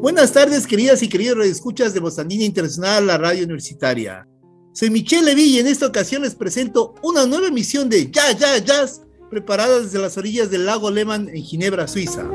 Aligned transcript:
Buenas 0.00 0.32
tardes, 0.32 0.66
queridas 0.66 1.02
y 1.02 1.10
queridos 1.10 1.44
escuchas 1.44 1.92
de 1.92 2.00
Bostandina 2.00 2.42
Internacional, 2.42 3.06
la 3.06 3.18
radio 3.18 3.44
universitaria. 3.44 4.26
Soy 4.72 4.88
Michelle 4.88 5.26
Levy 5.26 5.42
y 5.42 5.58
en 5.58 5.66
esta 5.66 5.86
ocasión 5.86 6.22
les 6.22 6.34
presento 6.34 6.94
una 7.02 7.26
nueva 7.26 7.48
emisión 7.48 7.90
de 7.90 8.10
Jazz, 8.10 8.38
Jazz, 8.38 8.64
Jazz, 8.64 9.02
preparada 9.28 9.78
desde 9.78 9.98
las 9.98 10.16
orillas 10.16 10.50
del 10.50 10.64
lago 10.64 10.90
Lehmann 10.90 11.28
en 11.28 11.42
Ginebra, 11.42 11.86
Suiza. 11.86 12.26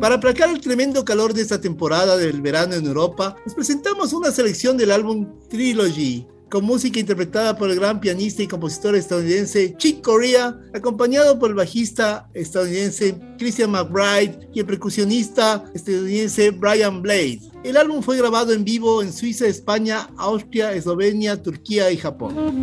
Para 0.00 0.16
aplacar 0.16 0.50
el 0.50 0.60
tremendo 0.60 1.04
calor 1.04 1.32
de 1.32 1.42
esta 1.42 1.60
temporada 1.60 2.16
del 2.16 2.42
verano 2.42 2.74
en 2.74 2.86
Europa, 2.86 3.36
les 3.44 3.54
presentamos 3.54 4.12
una 4.12 4.32
selección 4.32 4.76
del 4.76 4.90
álbum 4.90 5.28
Trilogy, 5.48 6.26
con 6.50 6.64
música 6.64 6.98
interpretada 6.98 7.56
por 7.56 7.70
el 7.70 7.76
gran 7.76 8.00
pianista 8.00 8.42
y 8.42 8.48
compositor 8.48 8.96
estadounidense 8.96 9.74
Chick 9.76 10.02
Corea, 10.02 10.58
acompañado 10.74 11.38
por 11.38 11.50
el 11.50 11.56
bajista 11.56 12.28
estadounidense 12.34 13.16
Christian 13.38 13.70
McBride 13.70 14.50
y 14.52 14.60
el 14.60 14.66
percusionista 14.66 15.64
estadounidense 15.74 16.50
Brian 16.50 17.00
Blade. 17.00 17.40
El 17.62 17.76
álbum 17.76 18.02
fue 18.02 18.18
grabado 18.18 18.52
en 18.52 18.64
vivo 18.64 19.00
en 19.00 19.12
Suiza, 19.12 19.46
España, 19.46 20.10
Austria, 20.16 20.72
Eslovenia, 20.72 21.40
Turquía 21.40 21.90
y 21.92 21.96
Japón. 21.96 22.62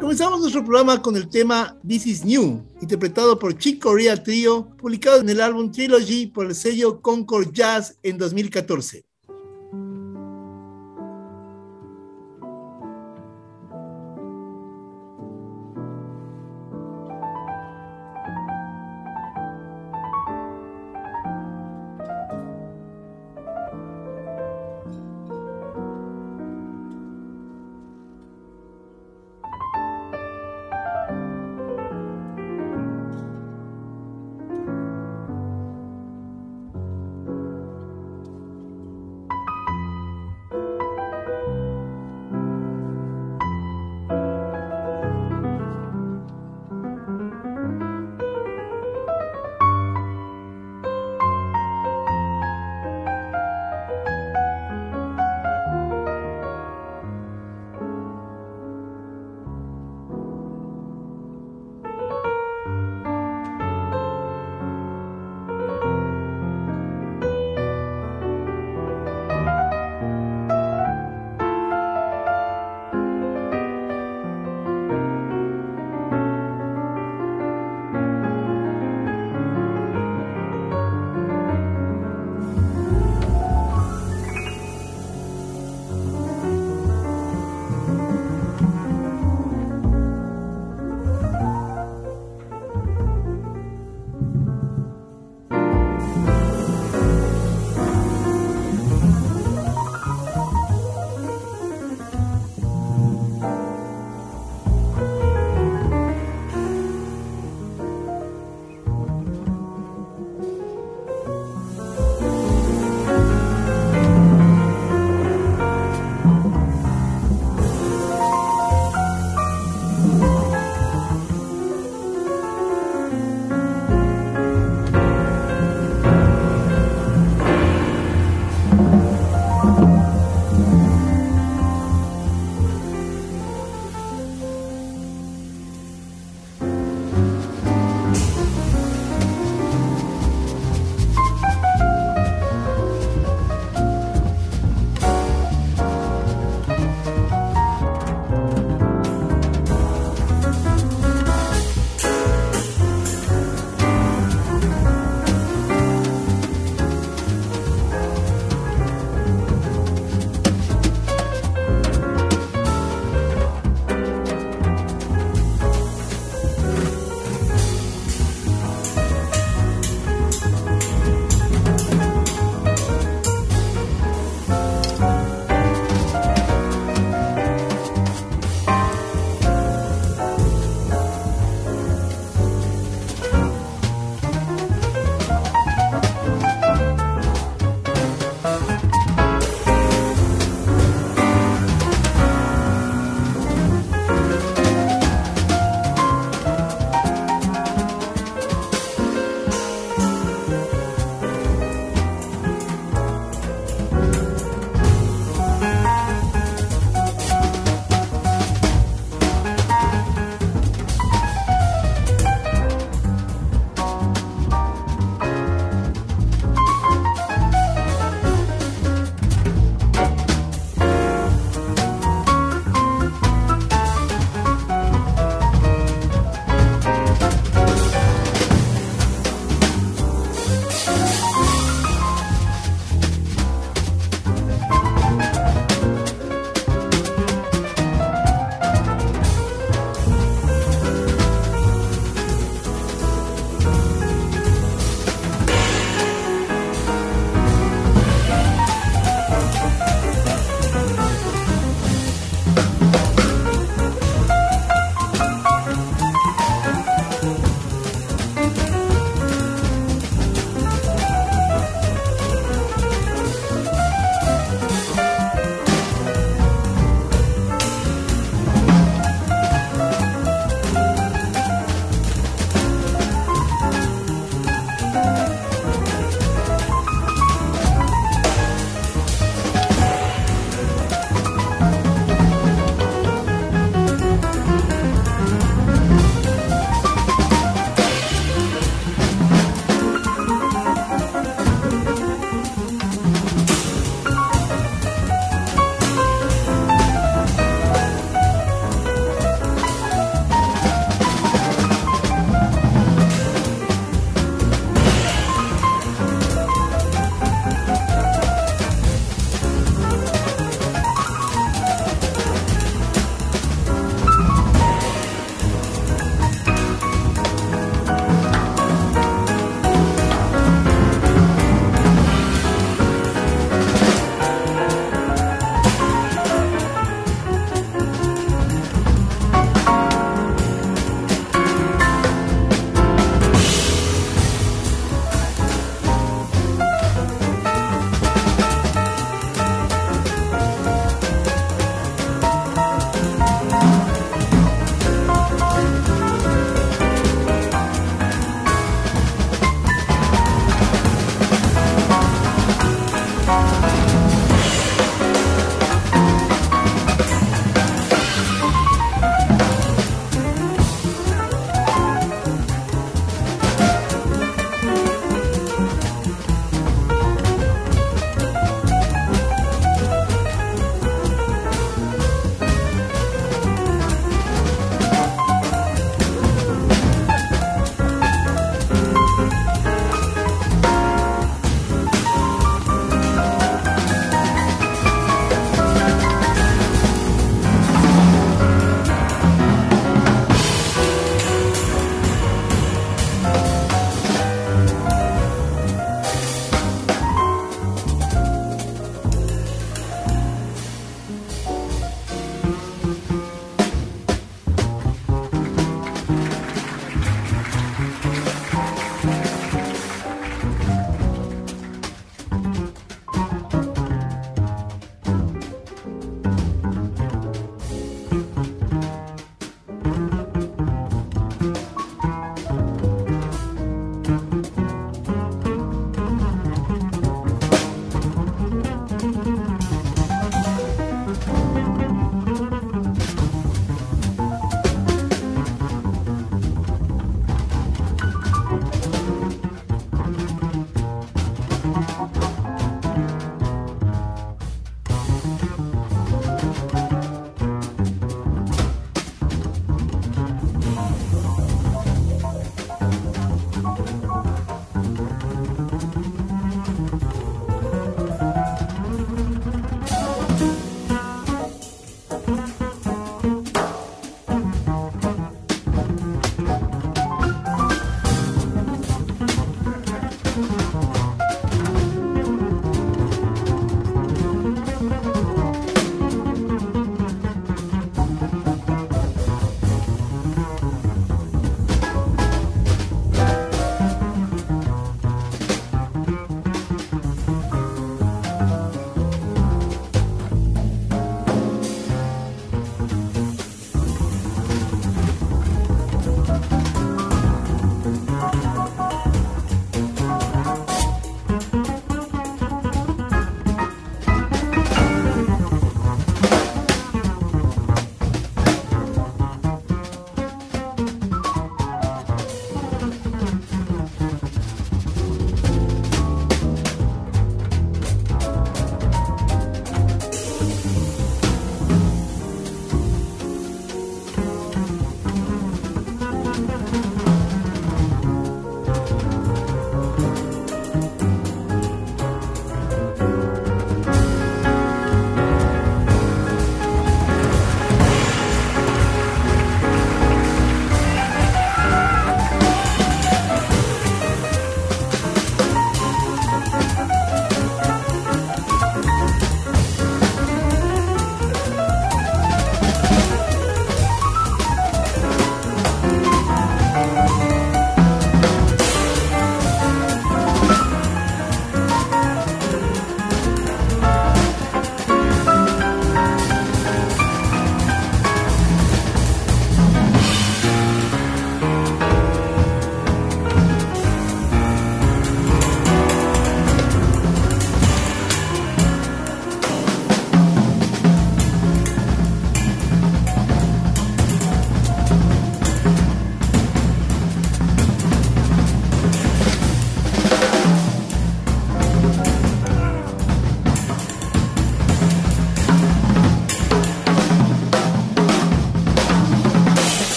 Comenzamos 0.00 0.40
nuestro 0.40 0.64
programa 0.64 1.02
con 1.02 1.16
el 1.16 1.28
tema 1.28 1.76
This 1.86 2.06
Is 2.06 2.24
New, 2.24 2.64
interpretado 2.80 3.38
por 3.38 3.58
Chick 3.58 3.82
Corea 3.82 4.22
Trio, 4.22 4.68
publicado 4.76 5.20
en 5.20 5.28
el 5.28 5.40
álbum 5.40 5.72
Trilogy 5.72 6.28
por 6.28 6.46
el 6.46 6.54
sello 6.54 7.02
Concord 7.02 7.52
Jazz 7.52 7.98
en 8.04 8.16
2014. 8.18 9.04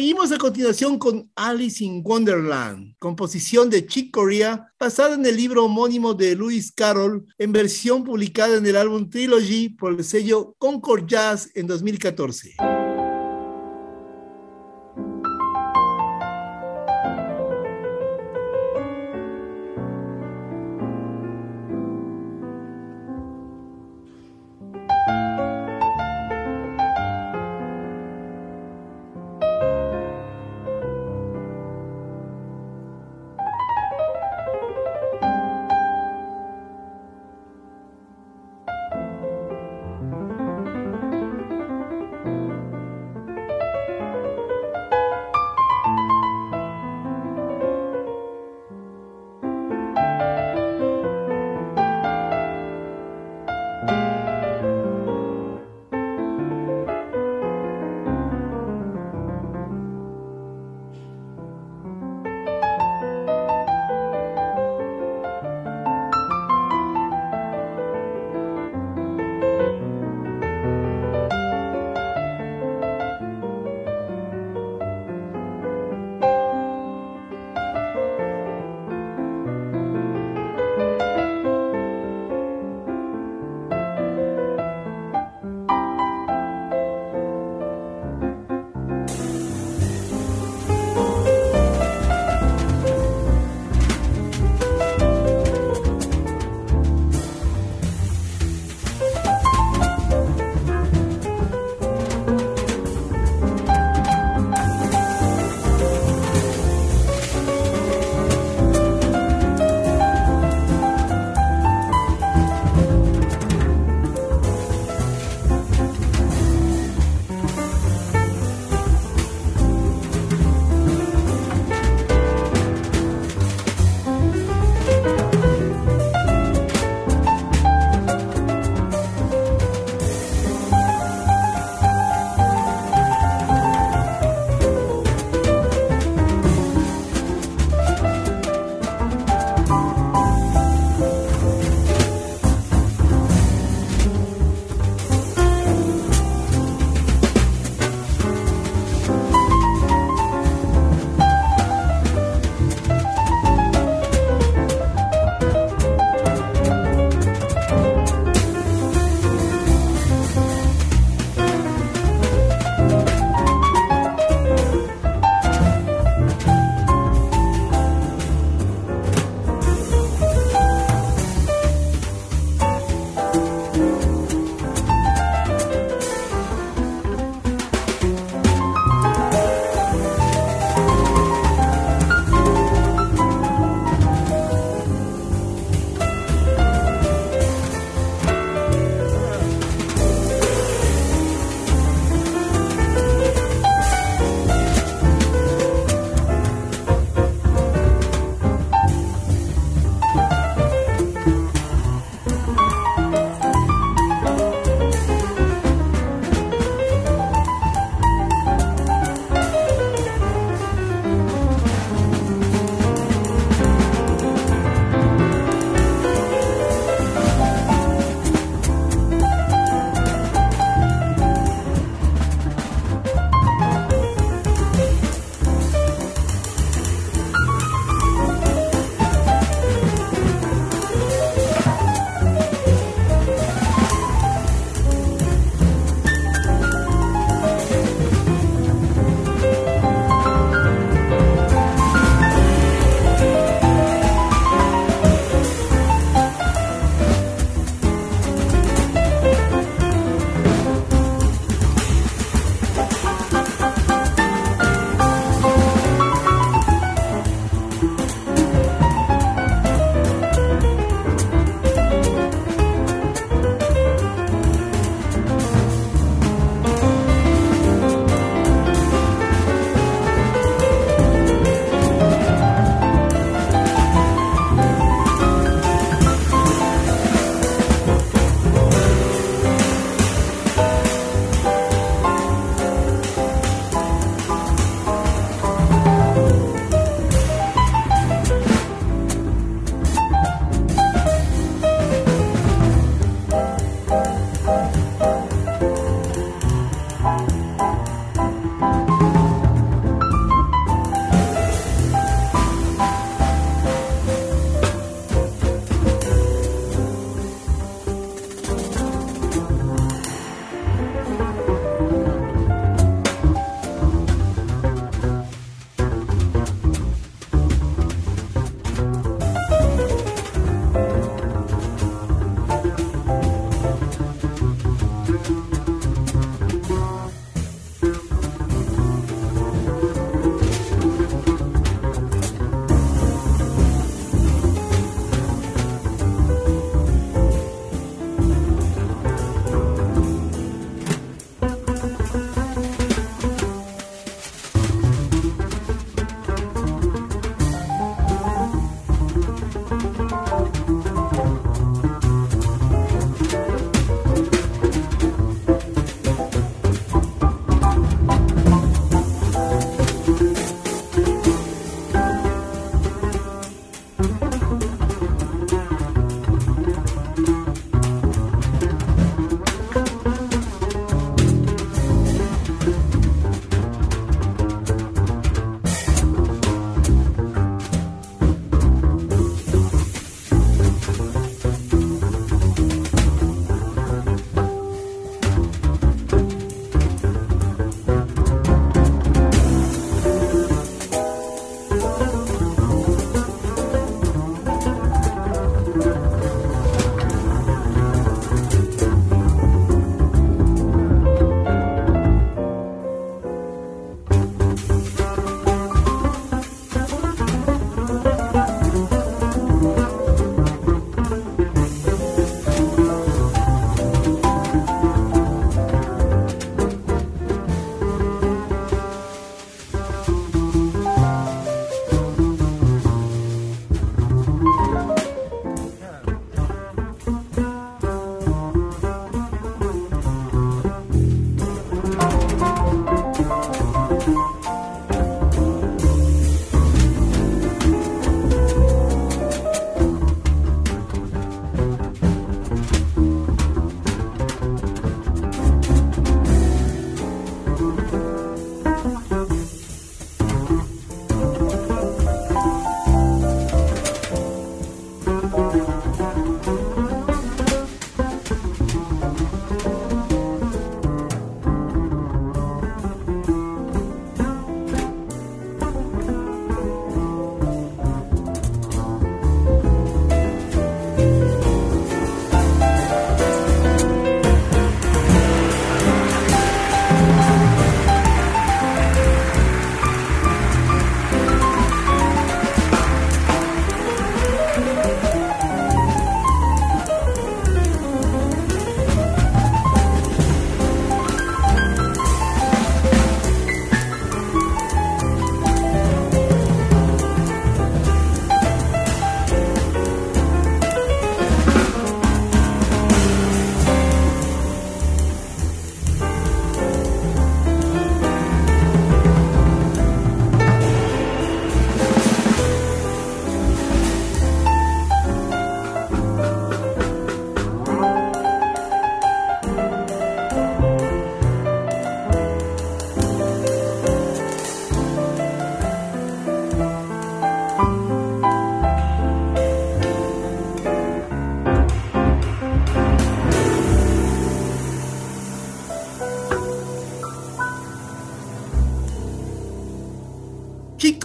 Seguimos 0.00 0.32
a 0.32 0.38
continuación 0.38 0.98
con 0.98 1.30
Alice 1.36 1.84
in 1.84 2.00
Wonderland, 2.02 2.96
composición 2.98 3.68
de 3.68 3.86
Chick 3.86 4.10
Corea, 4.10 4.72
basada 4.78 5.14
en 5.14 5.26
el 5.26 5.36
libro 5.36 5.66
homónimo 5.66 6.14
de 6.14 6.34
Lewis 6.34 6.72
Carroll, 6.72 7.26
en 7.36 7.52
versión 7.52 8.02
publicada 8.02 8.56
en 8.56 8.64
el 8.64 8.76
álbum 8.76 9.10
Trilogy 9.10 9.68
por 9.68 9.92
el 9.92 10.02
sello 10.02 10.54
Concord 10.58 11.06
Jazz 11.06 11.50
en 11.54 11.66
2014. 11.66 12.79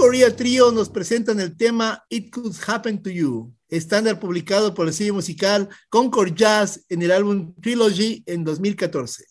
Korea 0.06 0.36
Trio 0.36 0.72
nos 0.72 0.90
presentan 0.90 1.40
el 1.40 1.58
tema 1.58 2.06
It 2.10 2.30
Could 2.32 2.54
Happen 2.68 3.02
to 3.02 3.10
You, 3.10 3.52
estándar 3.70 4.20
publicado 4.20 4.72
por 4.76 4.86
el 4.86 4.94
sello 4.94 5.16
musical 5.16 5.68
Concord 5.90 6.36
Jazz 6.36 6.86
en 6.90 7.02
el 7.02 7.12
álbum 7.12 7.56
Trilogy 7.60 8.22
en 8.28 8.44
2014. 8.44 9.26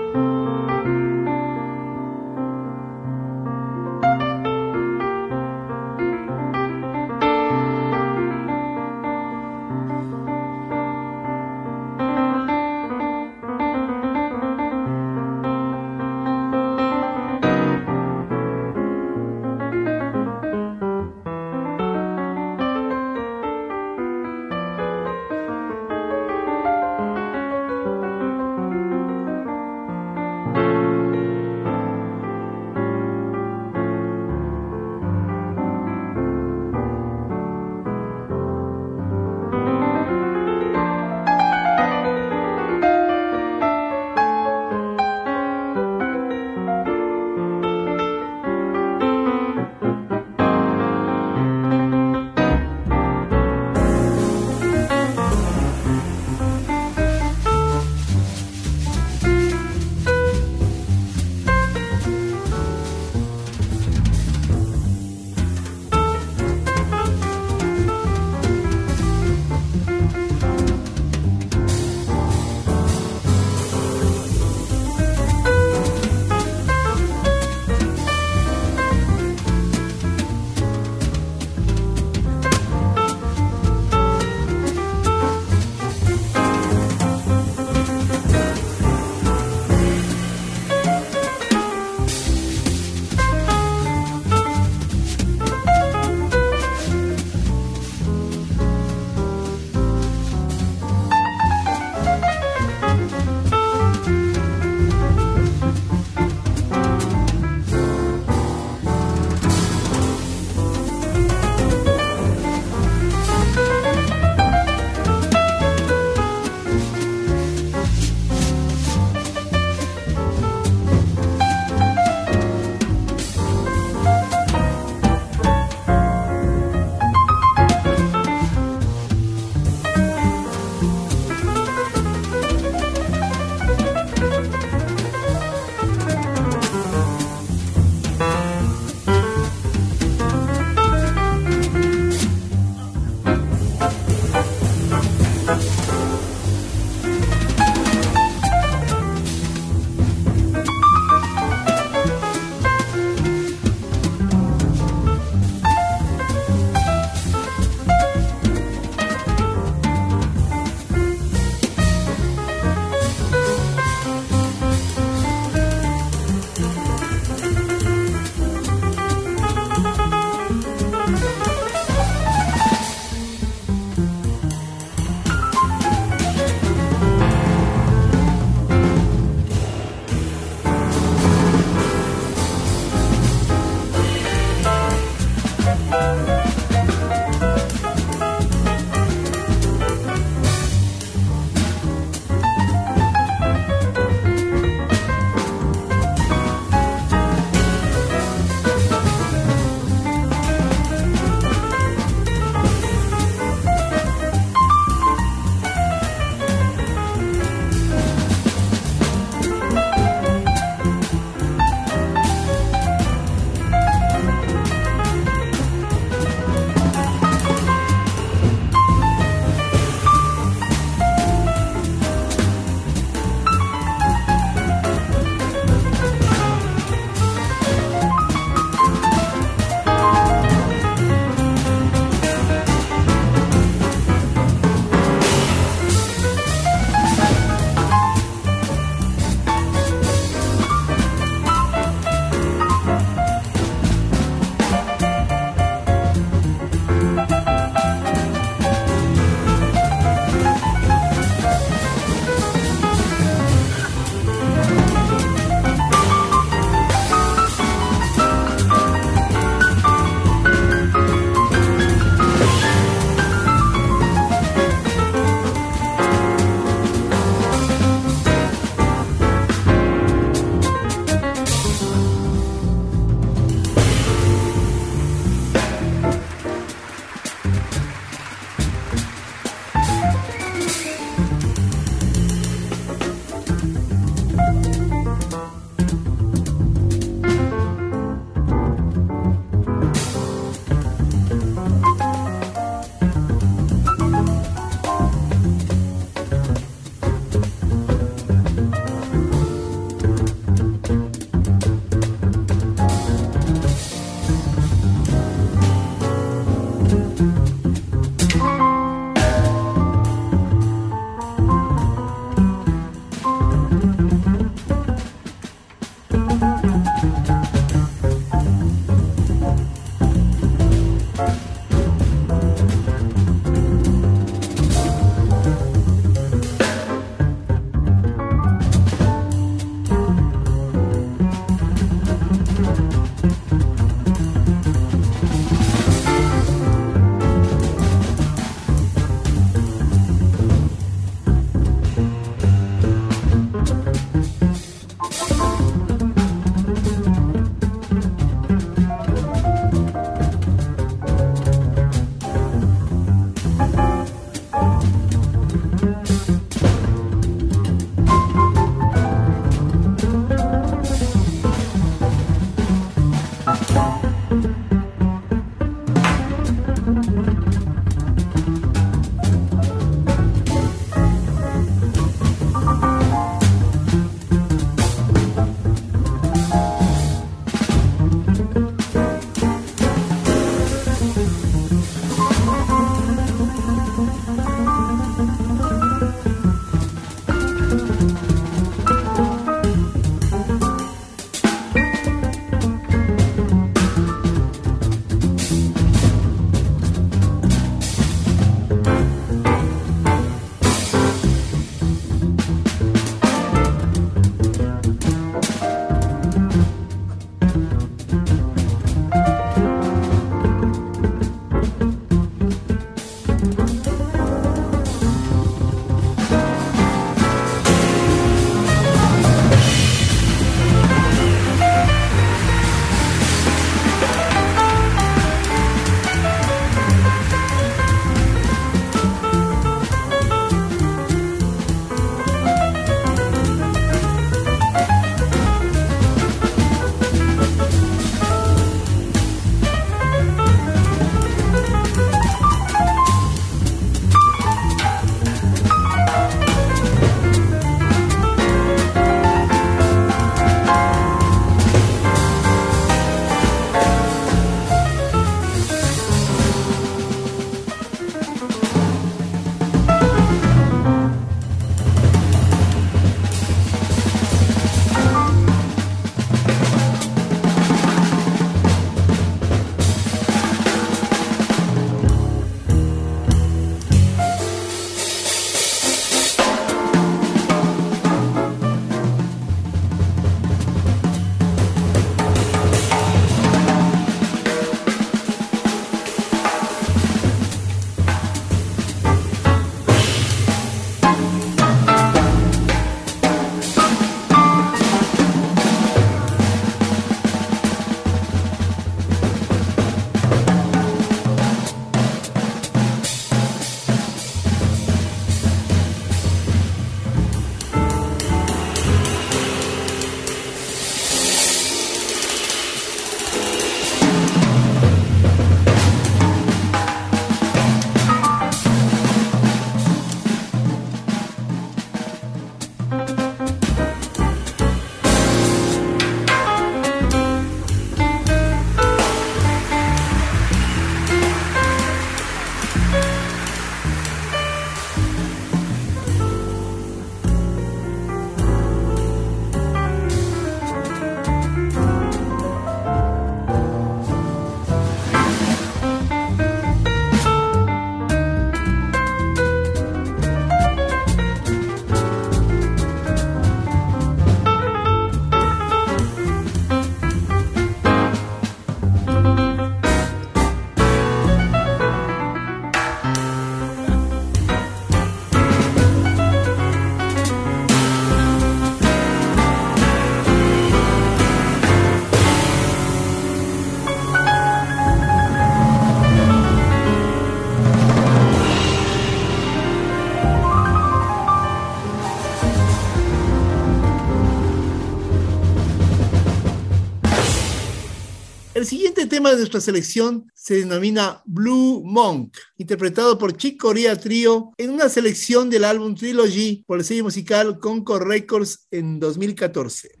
Siguiente 589.01 589.17
tema 589.17 589.31
de 589.31 589.37
nuestra 589.37 589.61
selección 589.61 590.31
se 590.35 590.59
denomina 590.59 591.23
Blue 591.25 591.81
Monk, 591.83 592.37
interpretado 592.59 593.17
por 593.17 593.35
Chick 593.35 593.59
Corea 593.59 593.99
Trio 593.99 594.51
en 594.57 594.69
una 594.69 594.89
selección 594.89 595.49
del 595.49 595.63
álbum 595.63 595.95
Trilogy 595.95 596.63
por 596.67 596.77
el 596.77 596.85
sello 596.85 597.05
musical 597.05 597.57
Concord 597.57 598.07
Records 598.07 598.67
en 598.69 598.99
2014. 598.99 600.00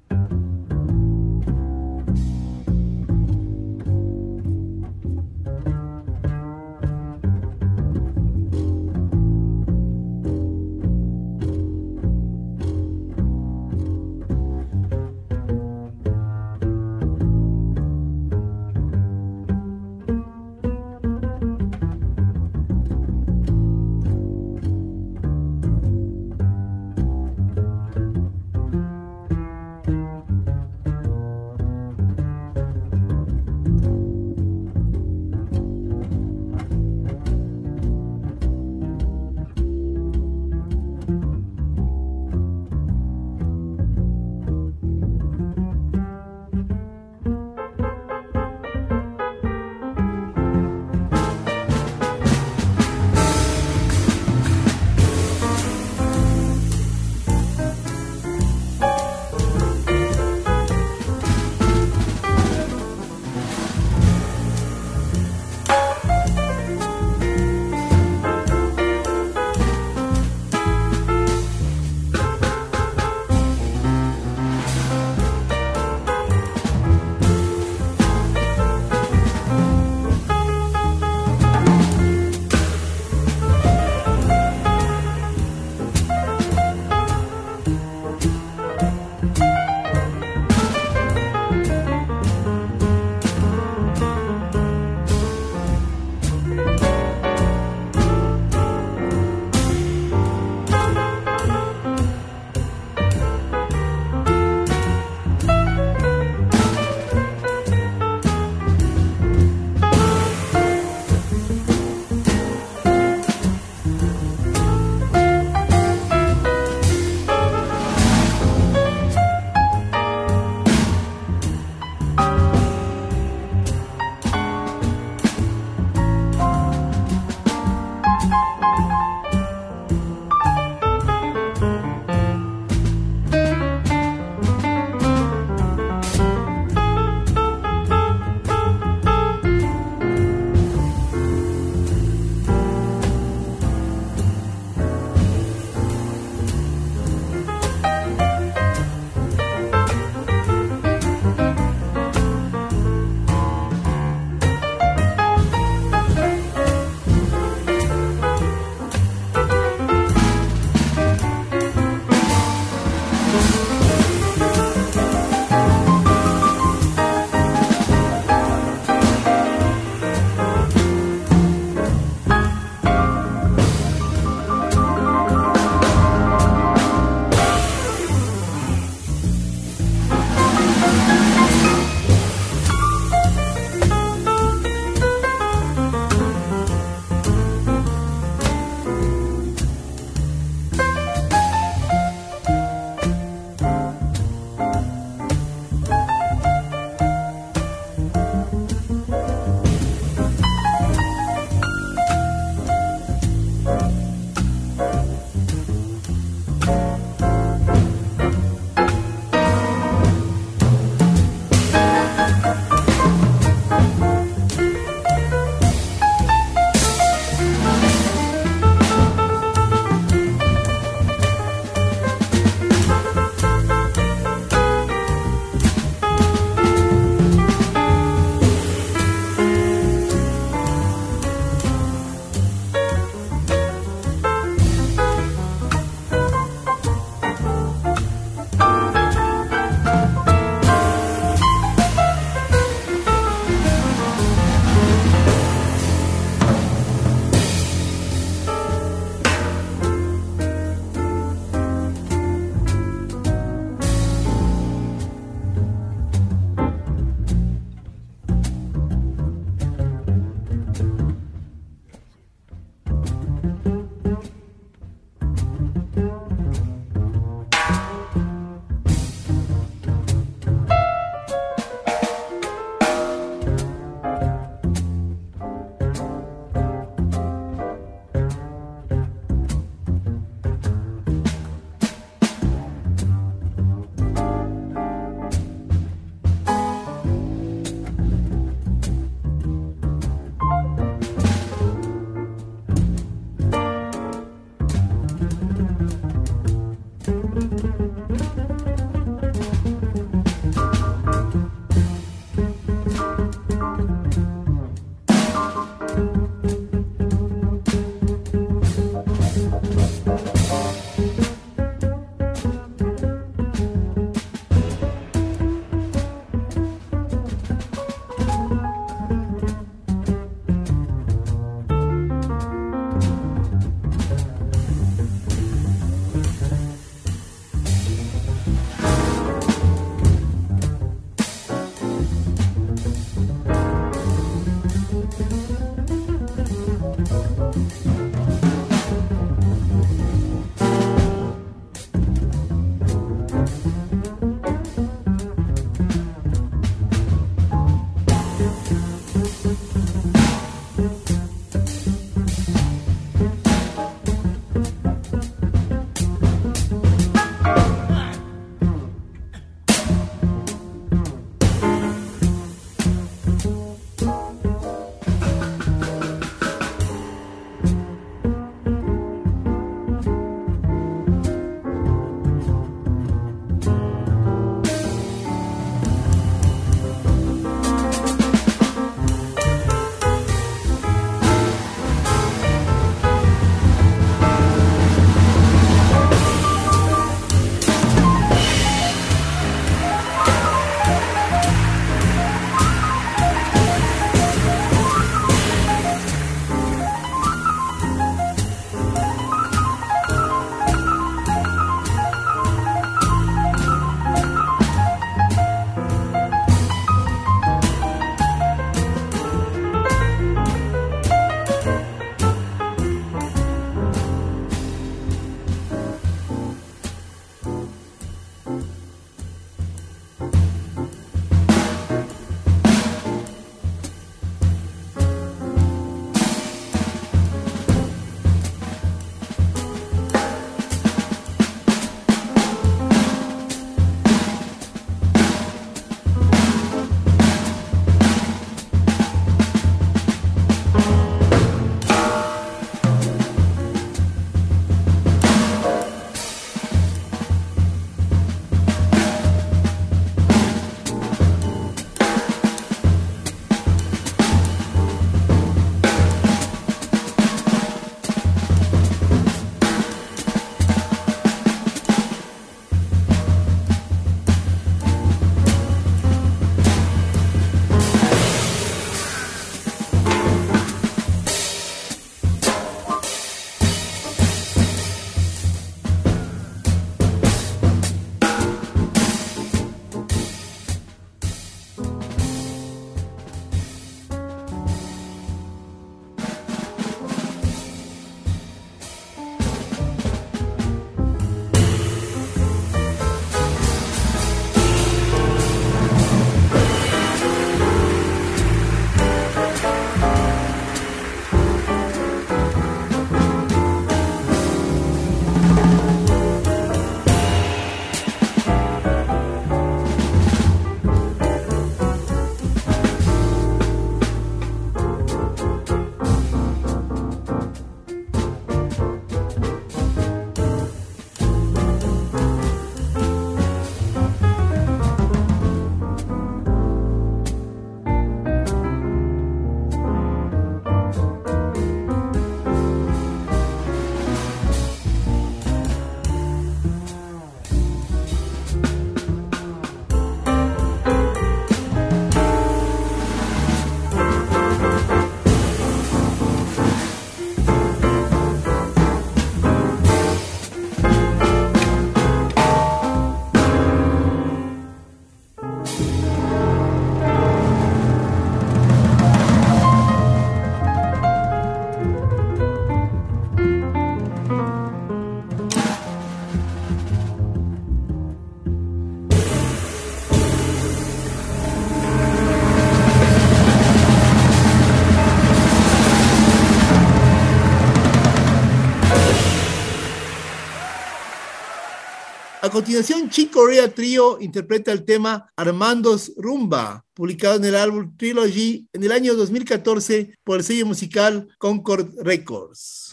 Continuación, 582.51 583.09
Chico 583.09 583.39
Corea 583.39 583.73
Trio 583.73 584.19
interpreta 584.19 584.71
el 584.71 584.83
tema 584.83 585.31
Armando's 585.35 586.11
Rumba, 586.17 586.85
publicado 586.93 587.37
en 587.37 587.45
el 587.45 587.55
álbum 587.55 587.95
Trilogy 587.97 588.67
en 588.73 588.83
el 588.83 588.91
año 588.91 589.15
2014 589.15 590.17
por 590.23 590.37
el 590.37 590.43
sello 590.43 590.65
musical 590.65 591.29
Concord 591.37 591.87
Records. 592.01 592.91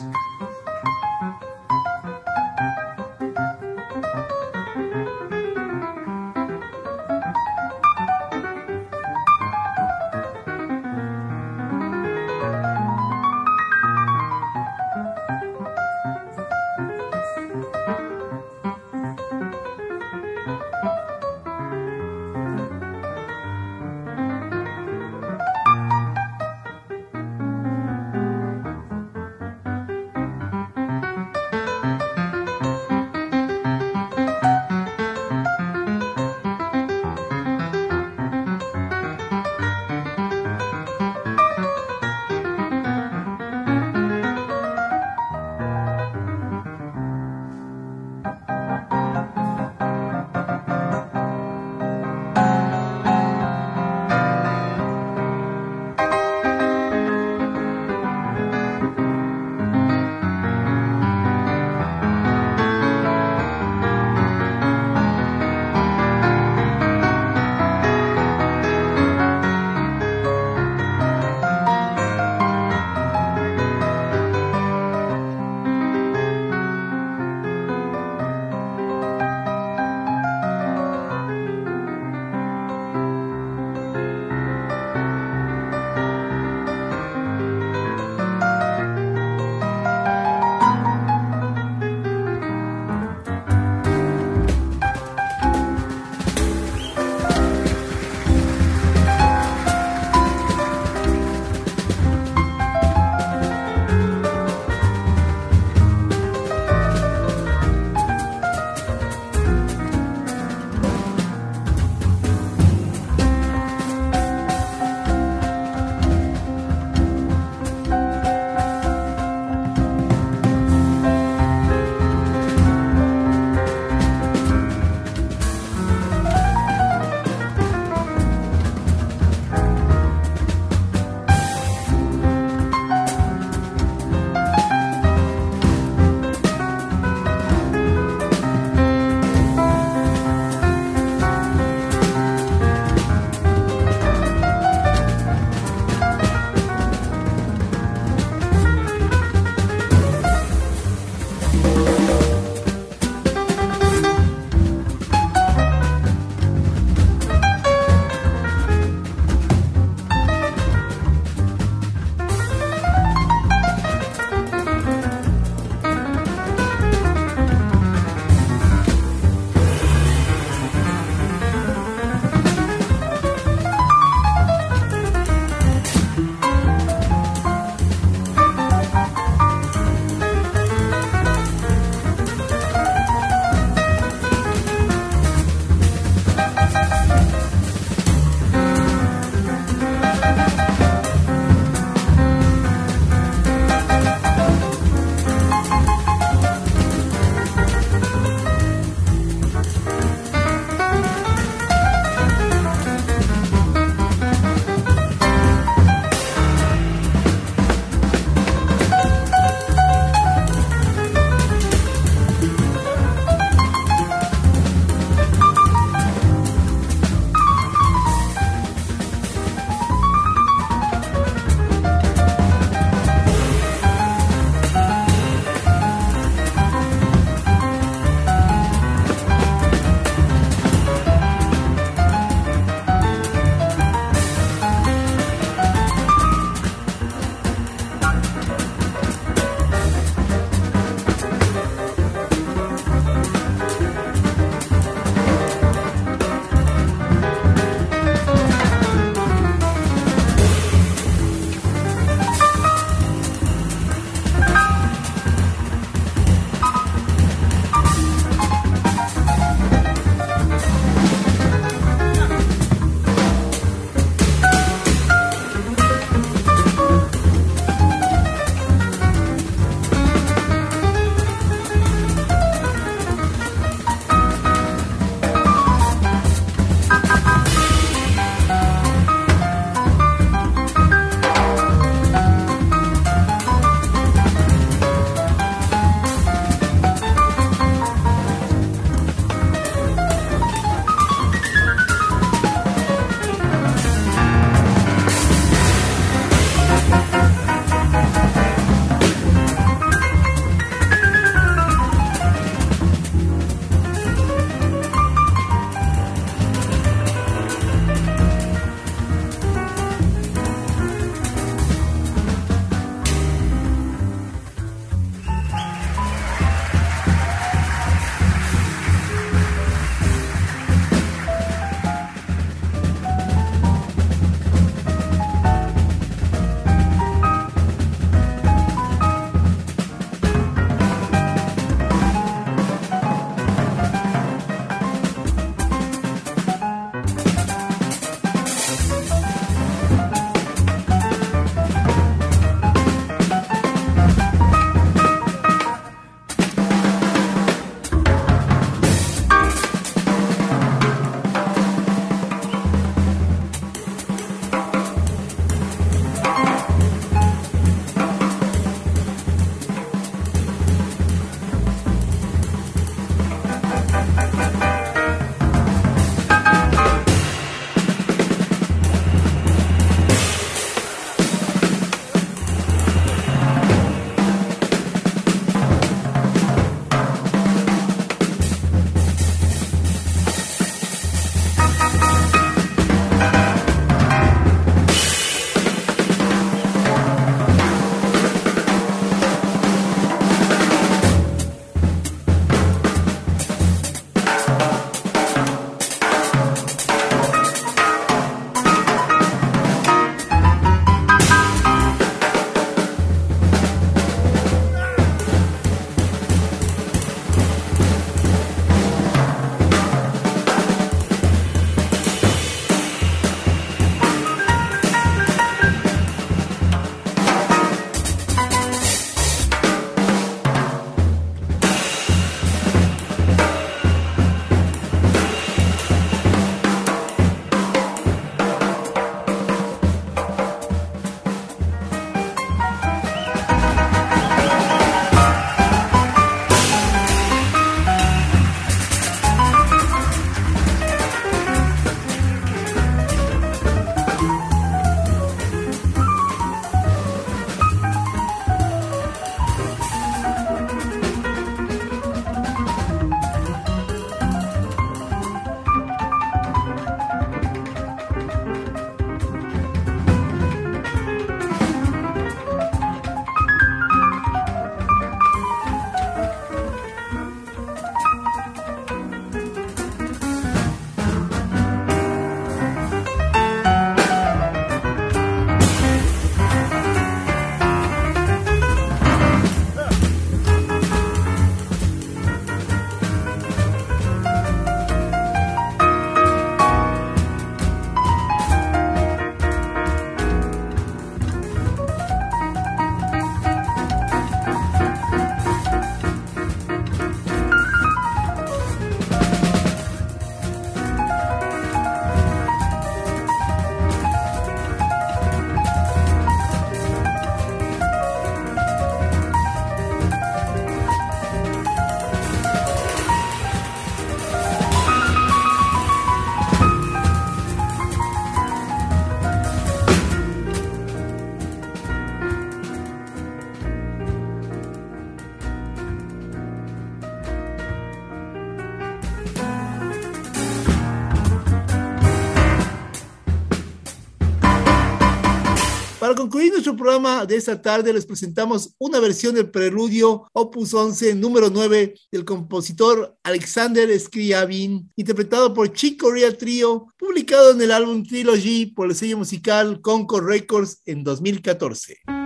Programa 536.89 537.27
de 537.27 537.37
esta 537.37 537.61
tarde, 537.61 537.93
les 537.93 538.07
presentamos 538.07 538.75
una 538.79 538.99
versión 538.99 539.35
del 539.35 539.51
preludio 539.51 540.27
Opus 540.33 540.73
11, 540.73 541.17
número 541.17 541.51
9, 541.51 541.95
del 542.11 542.25
compositor 542.25 543.15
Alexander 543.25 544.01
Scriabin, 544.01 544.91
interpretado 544.97 545.53
por 545.53 545.71
Chick 545.75 546.01
Corea 546.01 546.35
Trio, 546.35 546.87
publicado 546.97 547.53
en 547.53 547.61
el 547.61 547.73
álbum 547.73 548.07
Trilogy 548.07 548.73
por 548.75 548.89
el 548.89 548.97
sello 548.97 549.19
musical 549.19 549.83
Concord 549.83 550.25
Records 550.25 550.81
en 550.87 551.05
2014. 551.05 552.18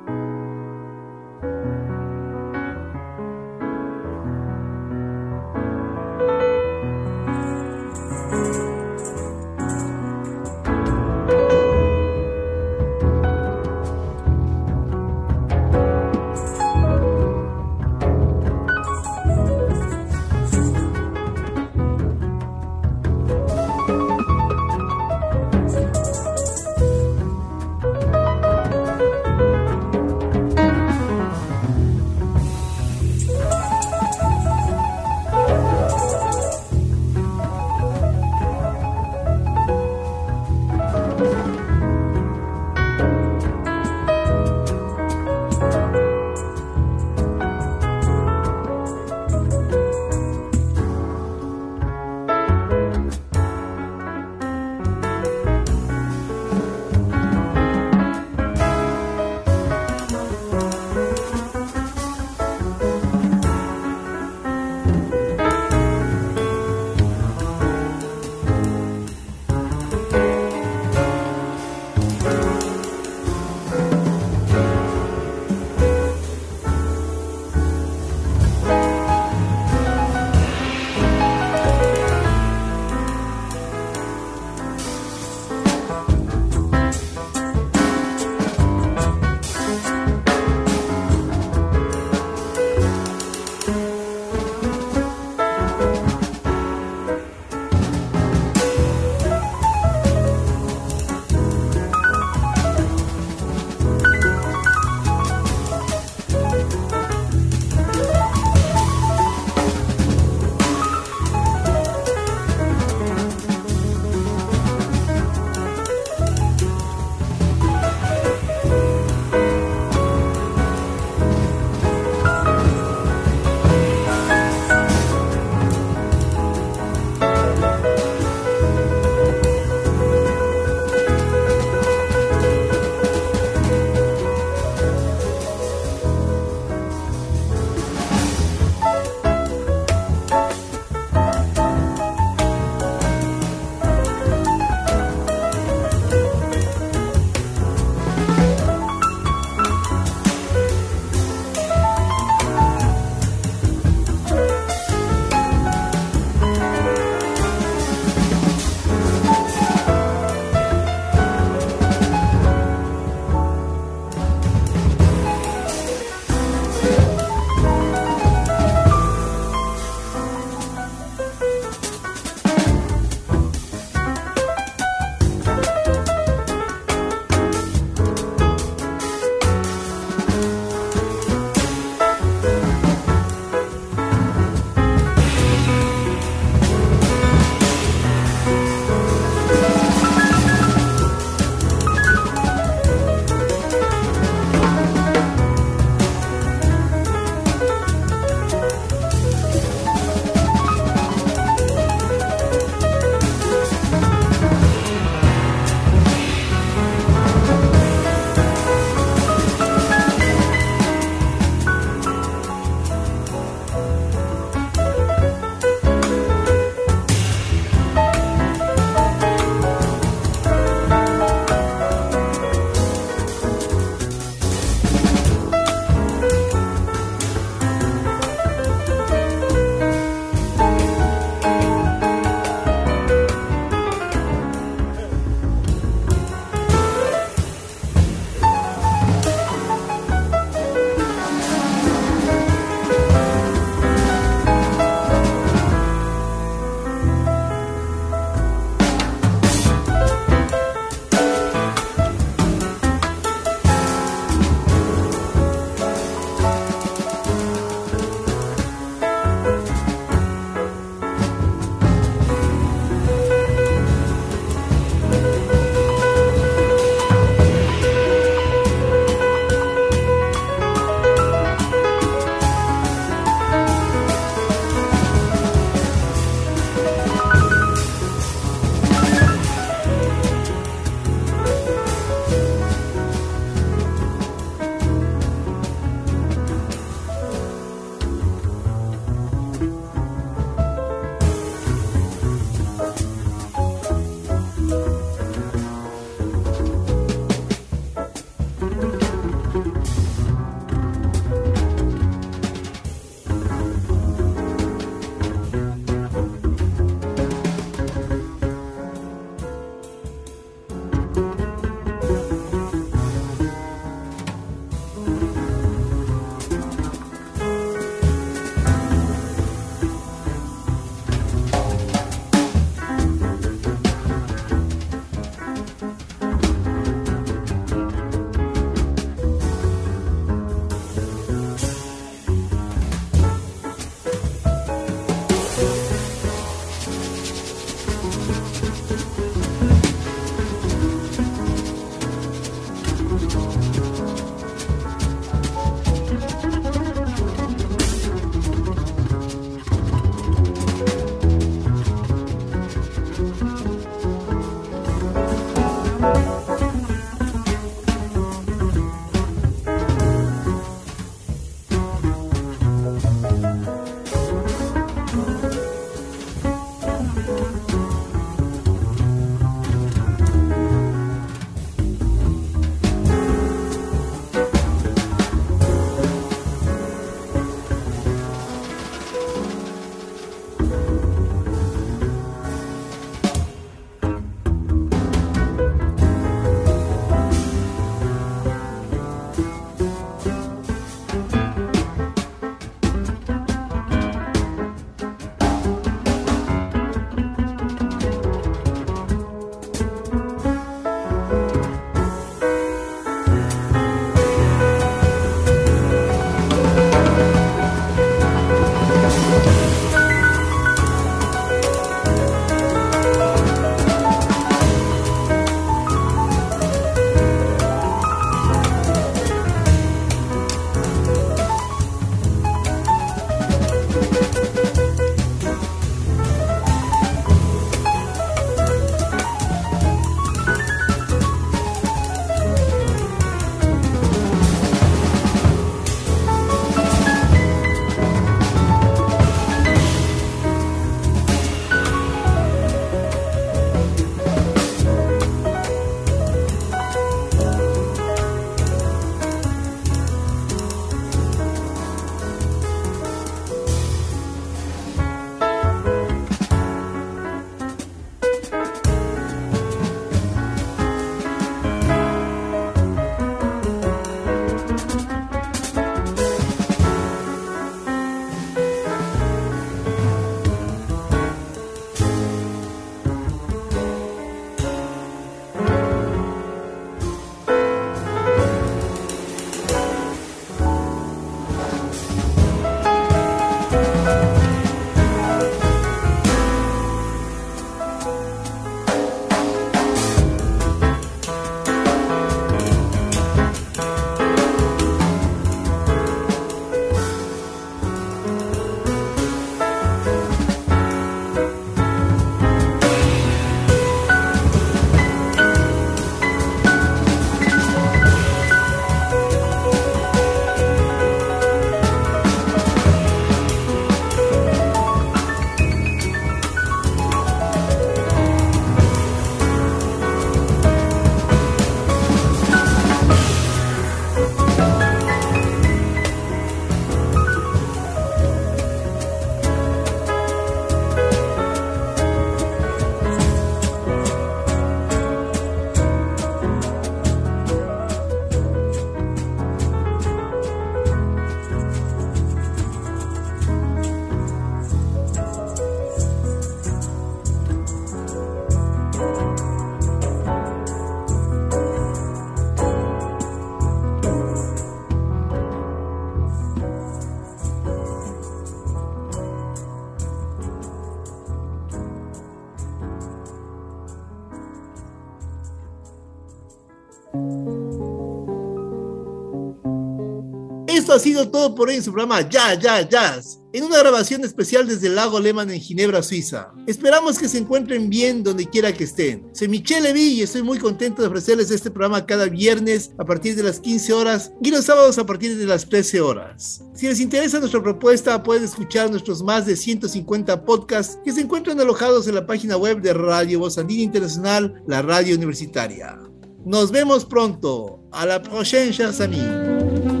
Esto 570.91 570.99
ha 570.99 571.03
sido 571.03 571.29
todo 571.29 571.55
por 571.55 571.69
hoy 571.69 571.75
en 571.75 571.83
su 571.83 571.93
programa 571.93 572.27
Ya, 572.27 572.53
Ya, 572.53 572.81
Jazz, 572.81 573.39
en 573.53 573.63
una 573.63 573.77
grabación 573.77 574.25
especial 574.25 574.67
desde 574.67 574.87
el 574.87 574.95
lago 574.95 575.21
Lehmann 575.21 575.49
en 575.49 575.61
Ginebra, 575.61 576.03
Suiza. 576.03 576.51
Esperamos 576.67 577.17
que 577.17 577.29
se 577.29 577.37
encuentren 577.37 577.89
bien 577.89 578.23
donde 578.23 578.45
quiera 578.45 578.73
que 578.73 578.83
estén. 578.83 579.25
Soy 579.33 579.47
Michelle 579.47 579.83
Levy 579.83 580.01
y 580.01 580.21
estoy 580.21 580.41
muy 580.41 580.59
contento 580.59 581.01
de 581.01 581.07
ofrecerles 581.07 581.49
este 581.49 581.71
programa 581.71 582.05
cada 582.05 582.25
viernes 582.25 582.91
a 582.97 583.05
partir 583.05 583.37
de 583.37 583.43
las 583.43 583.61
15 583.61 583.93
horas 583.93 584.33
y 584.41 584.51
los 584.51 584.65
sábados 584.65 584.97
a 584.97 585.05
partir 585.05 585.37
de 585.37 585.45
las 585.45 585.69
13 585.69 586.01
horas. 586.01 586.61
Si 586.73 586.87
les 586.87 586.99
interesa 586.99 587.39
nuestra 587.39 587.63
propuesta, 587.63 588.21
pueden 588.21 588.43
escuchar 588.43 588.89
nuestros 588.89 589.23
más 589.23 589.45
de 589.45 589.55
150 589.55 590.43
podcasts 590.43 590.99
que 591.05 591.13
se 591.13 591.21
encuentran 591.21 591.57
alojados 591.61 592.05
en 592.07 592.15
la 592.15 592.27
página 592.27 592.57
web 592.57 592.81
de 592.81 592.93
Radio 592.93 593.39
Voz 593.39 593.57
Andina 593.57 593.83
Internacional, 593.83 594.61
la 594.67 594.81
radio 594.81 595.15
universitaria. 595.15 595.97
Nos 596.43 596.69
vemos 596.69 597.05
pronto. 597.05 597.79
A 597.93 598.05
la 598.05 598.21
prochaine, 598.21 598.71
chers 598.71 598.99
amis. 598.99 600.00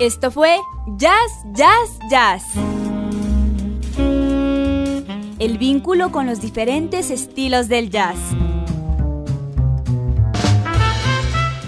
Esto 0.00 0.32
fue 0.32 0.58
Jazz, 0.96 1.44
Jazz, 1.52 1.98
Jazz. 2.10 2.42
El 5.38 5.56
vínculo 5.58 6.10
con 6.10 6.26
los 6.26 6.40
diferentes 6.40 7.10
estilos 7.10 7.68
del 7.68 7.90
jazz. 7.90 8.16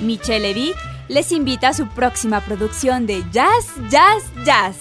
Michelle 0.03 0.41
Levy 0.41 0.73
les 1.07 1.31
invita 1.31 1.69
a 1.69 1.73
su 1.73 1.87
próxima 1.87 2.41
producción 2.41 3.07
de 3.07 3.23
Jazz, 3.31 3.73
Jazz, 3.91 4.25
Jazz 4.45 4.77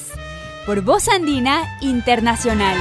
por 0.66 0.82
Voz 0.82 1.08
Andina 1.08 1.78
Internacional. 1.82 2.76